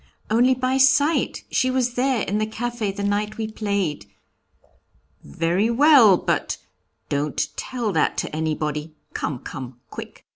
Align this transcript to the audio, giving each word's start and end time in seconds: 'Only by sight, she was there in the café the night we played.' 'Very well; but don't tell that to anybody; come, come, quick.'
'Only 0.31 0.55
by 0.55 0.77
sight, 0.77 1.43
she 1.51 1.69
was 1.69 1.93
there 1.93 2.23
in 2.23 2.39
the 2.39 2.47
café 2.47 2.95
the 2.95 3.03
night 3.03 3.37
we 3.37 3.47
played.' 3.47 4.07
'Very 5.23 5.69
well; 5.69 6.17
but 6.17 6.57
don't 7.07 7.49
tell 7.55 7.91
that 7.91 8.17
to 8.17 8.35
anybody; 8.35 8.95
come, 9.13 9.37
come, 9.37 9.79
quick.' 9.91 10.25